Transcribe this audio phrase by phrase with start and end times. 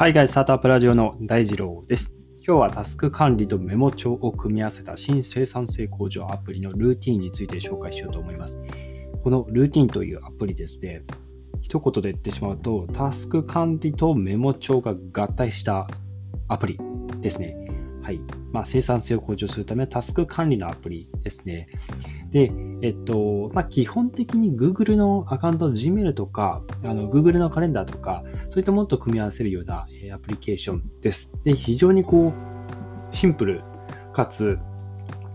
[0.00, 2.14] 海外スタートアップラジオの大二郎です。
[2.38, 8.58] 今日はタスク管理とメモ帳を組み合わせた新生産性向上アプリのルーティンについて紹介しようと思います。
[9.22, 11.04] このルーティンというアプリですね、
[11.60, 15.86] 一言で言ってしまうと、タスク管理とメモ帳が合体した
[16.48, 16.78] アプリ
[17.20, 17.54] ですね。
[18.02, 18.22] はい。
[18.52, 21.68] まあ、生産性を向上するためのタスク管理のアプリですね。
[22.30, 22.52] で、
[22.82, 31.30] えっと、まあ、基本的に Google のアカウント、Gmail とか、あの Google のカレンダーとか、そういったものと組み合わせるようなえアプリケーションです。
[31.44, 32.32] で、非常にこ
[33.12, 33.62] う、シンプル
[34.12, 34.58] かつ、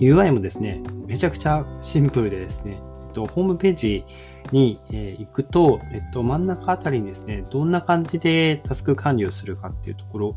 [0.00, 2.78] UI もですね、めちゃくちゃシンプルでですね、
[3.16, 4.04] と、ホームページ
[4.52, 10.36] に、え行くと、えっと、真ん中あたりにですね、どんな感じでタスク管理をするかっていうところ、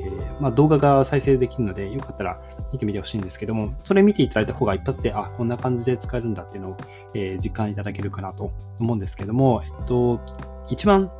[0.00, 2.40] えーまあ、動画が再生できるので、よかったら
[2.72, 6.76] 見てみてほしいんですけども、それ見ていただいた方が一発で、あ、こんな感じで使えるんだっていうのを、
[7.14, 10.20] えー実感いただけるかなと思うんですけども、えっと、
[10.70, 11.10] 一番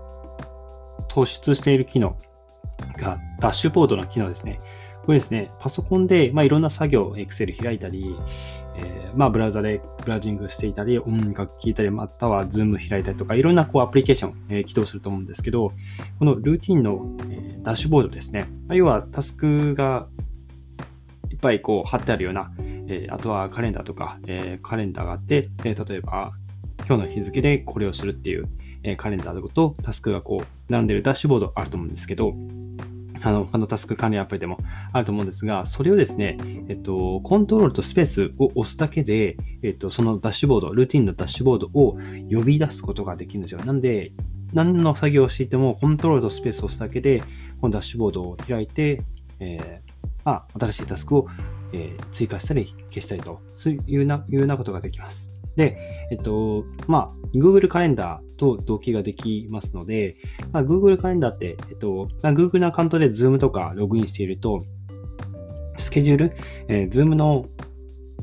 [1.08, 2.16] 突出している機能
[2.98, 4.60] がダッシュボードの機能ですね。
[5.04, 8.14] これですね、パソコンで、まあ、いろんな作業、Excel 開いたり、
[8.76, 15.72] えーまあ、ブラウザでブラウジングしていたり、音楽聴いたり、または Zoom 開いたりとか、いろんなこうアプリケーション、えー起動すると思うんですけど、
[16.18, 18.48] このルーティンの、えーダッシュボードですね。
[18.68, 20.06] まあ要はタスクが
[21.30, 26.32] いっぱいこう貼ってあるような、えーあとはカレンダーとか、えーカレンダーがあって、えー例えば
[26.86, 28.48] 今日の日付でこれをするっていう、
[28.82, 32.34] えーカレンダーとタスクがこう並んでるダッシュボードあると思うんですけど、
[33.22, 34.58] あの、他のタスク管理アプリでも
[34.92, 41.98] あると思うんですが、それをですね、えっと、コントロールとスペースを押すだけで、えっと、そのダッシュボード、ルーティンのダッシュボードを
[42.30, 43.60] 呼び出すことができるんですよ。
[43.64, 44.12] なんで、
[44.52, 47.22] 何の作業をしていても、コントロールとスペースを押すだけで、
[47.60, 49.02] このダッシュボードを開いて、
[49.38, 49.90] えー
[50.24, 51.28] まあ、新しいタスクを、
[51.72, 55.39] えー追加したり消したりと、そういうな、いうようなことができます。
[55.56, 55.78] で、
[56.10, 60.16] えっと、まあ、Google カレンダーと同期ができますので、
[60.52, 64.64] まあ、Google カレンダーって、えっと、まあ、Google のアカウントで Zoom とかログインしていると、
[65.76, 66.32] スケジュール、
[66.68, 67.46] えー Zoom の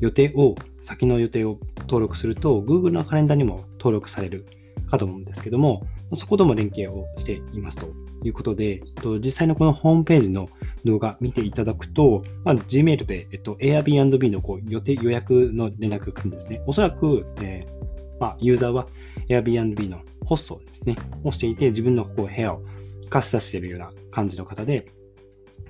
[0.00, 4.46] 予定を、先の予定を登録すると、Google のカレンダーにも登録される
[4.88, 7.88] かと思うんですけども、そことも連携をしていますと
[8.24, 10.48] いうことで、えっと、実際のこのホームページの
[10.84, 16.62] 動画見ていただくと、まあ、Gmail で、えっと、Airbnb のこう予定、予約の連絡が来るんですね。
[16.66, 18.86] おそらく、えーまあ、ユーザーは
[19.28, 22.62] Airbnb のホストですね、をしていて、自分のこう部屋を
[23.08, 24.86] 貸し出しているような感じの方で、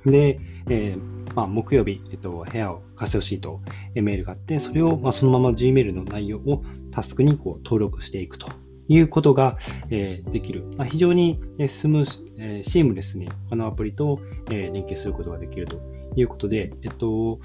[0.04, 0.38] で、
[0.68, 3.60] えーまあ、木曜日、えっと、部屋を貸してほしいと、
[3.94, 8.48] メールがあって、それを、まあ、そのまま Gmail の内容をタスクにこう登録していくと。
[8.88, 9.58] いうことが、
[9.90, 10.64] えできる。
[10.76, 11.38] まあ、非常に
[11.68, 14.18] スムース、えシームレスに他のアプリと、
[14.50, 15.80] え連携することができると
[16.16, 17.38] いうことで、えっと、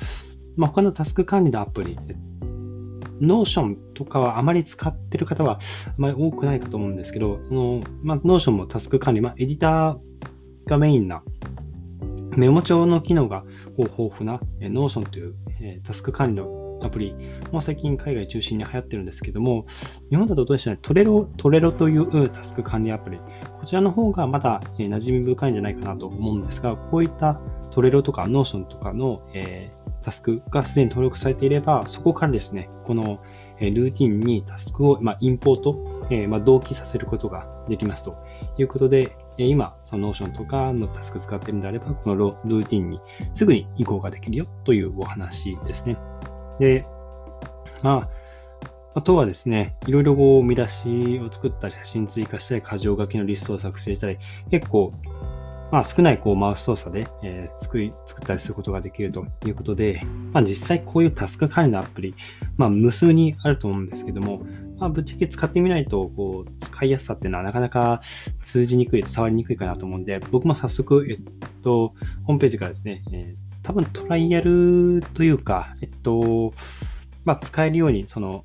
[0.56, 2.16] まあ、他のタスク管理のアプリ、え
[3.22, 11.24] Notion とかはあまり使ってる方はあまり多くないかと思うんですけど、あのまあ、Notion もタスク管理、まあ、エディターがメインな
[12.36, 13.44] メモ帳の機能が
[13.78, 15.36] 豊富なえー Notion という、
[15.84, 17.16] タスク管理のアプリ、
[17.52, 19.66] もう最近海外中心に流行ってるんですけども、
[20.10, 23.20] 日本だとどうでしょうね、トレロ、トレロというタスク管理アプリ、
[23.54, 27.40] こちらの方がまだ、え馴染み深いんじゃないかなと思うんですが、こういった
[27.72, 33.20] トレロとか Notion とかの、えータスクがすでに登録されていれば、そこからですね、この、
[33.60, 38.18] ルーティンにタスクを、まあ、インポート、えーまあ、同期させることができますと。
[38.58, 42.16] いうことで、え今、その Notion とかのタスク使ってるんであれば、この
[42.46, 43.00] ルーティンに
[43.34, 45.98] すぐに移行ができるよというお話ですね。
[46.60, 46.86] で、
[47.84, 48.10] まあ、
[48.96, 54.18] あとはですね、いろいろこう見出しを作ったり、写真追加したり、箇条書きのリストを作成したり、
[54.50, 54.94] 結構、
[55.72, 62.14] まあ少ないこうマウス操作で、えー作り、作ったりすることができるということで、まあ実際こういうタスク管理のアプリ、
[62.56, 64.46] まあ無数にあると思うんですけども、
[64.78, 68.02] まあぶっちゃけ使ってみないと、こう、使いやすさっていうのはなかなか
[68.40, 71.20] 通じにくい、伝わりにくいかなと思うんで、僕も早速、えっ
[71.64, 76.54] と、ホームページからですね、えー多分トライアルというか、えっと、
[77.26, 78.44] まあ使えるように、その、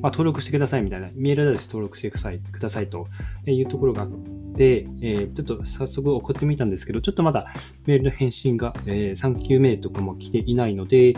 [0.00, 3.06] まあ、登録してくださいみたいな、メールアドレス登録してくださいくださいと
[3.46, 4.10] いうところがあっ
[4.56, 7.52] て、えーちょっと早速送ってみたんですけど、ちょっとまだ
[7.86, 11.14] メールの返信が、えー3級名とかも来ていないので、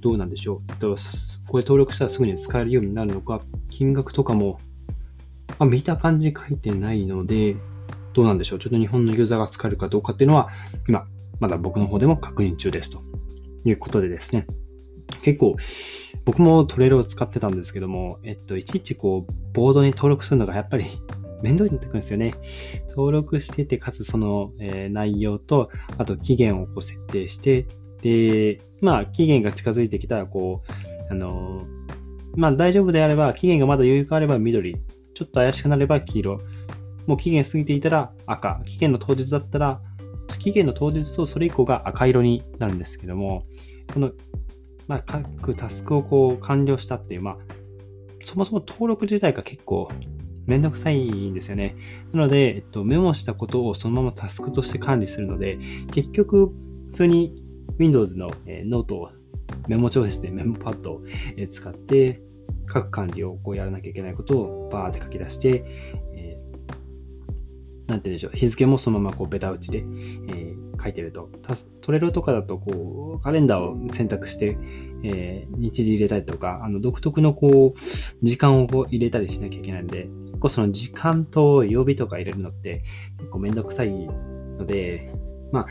[0.00, 0.62] どうなんでしょう。
[0.70, 0.96] えっと、
[1.46, 4.58] これ登録したらすぐに使えるようになるのか、金額とかも、
[5.58, 7.56] まあ、見た感じ書いてないので、
[8.12, 8.58] どうなんでしょう。
[8.58, 10.48] ちょっと日本のユーザーが使えるかどうかっていうのは、
[10.88, 11.06] 今、
[11.40, 13.02] まだ僕の方でも確認中ですと
[13.64, 14.46] いうことでですね。
[15.22, 15.56] 結構、
[16.24, 20.84] 僕もトレールを使ってたんですけども、えっと、いちいちこう、ボードに登録するのがやっぱり
[21.42, 22.34] 面倒になってくるんですよね。
[22.90, 27.66] 登録してて、かつその、えー内容と、あと期限をこう設定して、
[28.02, 31.80] で、まあ、期限が近づいてきたら、こう、あのー
[32.36, 34.76] まあ、大丈夫であれば、期限がまだ余裕があれば緑、
[35.14, 36.40] ちょっと怪しくなれば黄色、
[37.06, 39.80] もう期限過ぎていたら赤、期限の当日だったら
[40.40, 43.46] 期限の当日とそれ以降が赤色になるんですけども、
[43.92, 44.10] その、
[44.88, 47.36] まあ、各タスクをこう完了したっていう、まあ、
[48.24, 49.88] そもそも登録自体が結構
[50.46, 51.76] めんどくさいんですよね。
[52.12, 55.58] なので、えっと、メモしたことをそのままタスクとして管理するので、
[55.92, 56.52] 結局、
[56.88, 57.34] 普通に
[57.78, 59.10] Windows の、えー、ノートを、
[59.68, 61.02] メモ帳ですね、メモパッドを、
[61.36, 62.22] え、使って、
[62.66, 65.64] 各管理をこうやらなきゃいけないことをバーって書き出して、
[67.90, 71.28] なんて言うんでしょう、日付もそのままこうベタ打ちで、えー、書いてると、
[71.80, 74.56] Trello とかだとこう、カレンダーを選択して、
[75.02, 77.78] えー、日時入れたりとか、あの、独特のこう、
[78.22, 82.84] 時間をこう入れたりしなきゃいけないので、結構その時間と曜日とか入れるのって
[83.18, 85.12] 結構めんどくさいので、
[85.52, 85.66] まあ、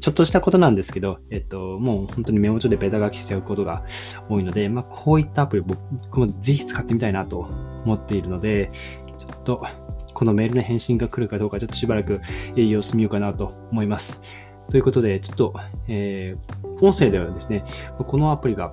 [0.00, 3.84] ちょっとしたことなんですけど、えっと、もう本当にメモ帳でベタ書きしておくことが
[4.28, 7.38] 多いので、まあ、こういったアプリ僕もぜひ使ってみたいなと
[7.84, 8.70] 思っているので、
[9.18, 9.66] ちょっと、
[10.20, 12.20] このメールの返信が来るかどうか、ちょっとしばらく
[12.54, 14.20] 様子見ようかなと思います。
[14.70, 15.54] ということで、ちょっと、
[15.88, 17.64] えー、音声ではですね、
[17.96, 18.70] このアプリが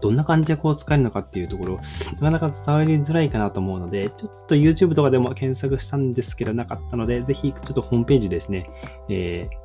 [0.00, 1.80] どんな感じでこう使えるのかっていうところ、
[2.20, 8.70] なかなか伝わりづらいかなと思うので、ちょっと YouTube とかでも検索したんですけどなかったので、ぜひちょっとホームページですね、
[9.08, 9.64] えー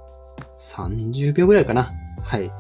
[0.58, 1.94] 30秒ぐらいかな。
[2.22, 2.52] はい。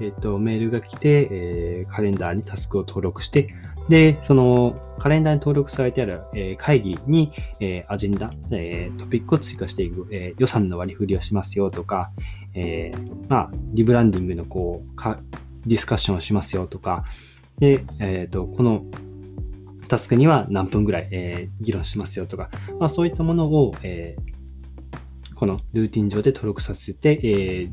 [0.00, 3.54] えっ、ー、と、メールが来て、えー、カレンダーにタスクを登録して、
[3.88, 12.10] で、そのカレンダーに登録されてある、えー、会議に、えー、アジェンダ、えー、トピックを追加していく、えー、予算の割り振りをしますよとか、
[12.54, 15.18] えー、まあ、リブランディングのこう、か
[15.66, 17.04] ディスカッションをしますよとか、
[17.58, 18.84] で、えっ、ー、と、この
[19.88, 27.70] タスクには何分ぐらい、えー、議論しますよとか、まあ、そういったものを、えー、この Routine 上で登録させて、えー、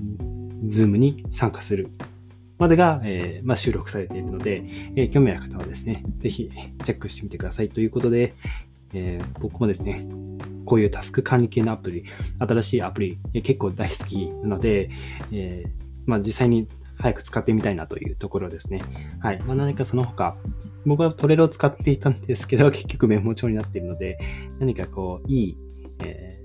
[0.67, 1.89] Zoom に参加する。
[2.61, 4.63] までが、えー、まあ、収録されているので、
[4.95, 6.51] えー、興味ある方はですね、ぜひ
[6.85, 7.69] チェックしてみてください。
[7.69, 8.35] ということで、
[8.93, 10.07] えー、僕もですね、
[10.65, 12.05] こういうタスク管理系のアプリ、
[12.37, 14.91] 新しいアプリ、え結構大好きなので、
[15.31, 15.65] え
[16.05, 16.67] まあ、実際に
[16.99, 18.83] 早く使ってみたいなというところですね。
[19.21, 19.41] はい。
[19.41, 20.37] まあ、何かその他、
[20.85, 24.19] 僕はトレロを使っていたんですけど、 結局メモ帳になっているので、
[24.59, 25.57] 何かこう、いい、
[26.03, 26.39] え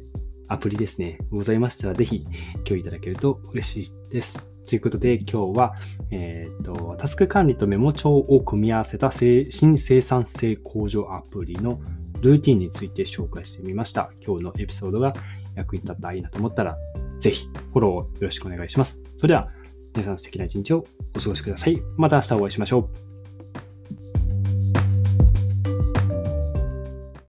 [0.48, 2.24] アプリですね、ございましたら、ぜひ
[2.64, 4.55] 共有いただけると嬉しいです。
[4.66, 5.74] ということで、今日は、
[6.10, 11.80] えっ、ー、と、タスク管理とメモ帳を組み合わせた新生産性向上アプリの
[12.20, 14.10] ルーティンについて紹介してみました。
[14.24, 15.14] 今日のエピソードが
[15.54, 16.76] 役に立ったらいいなと思ったら、
[17.20, 19.02] ぜひフォローよろしくお願いします。
[19.16, 19.50] それでは、
[19.94, 20.84] 皆さん素敵な一日を
[21.16, 21.80] お過ごしください。
[21.96, 23.05] また明日お会いしましょう。